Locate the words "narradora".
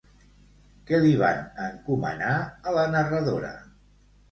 2.97-3.55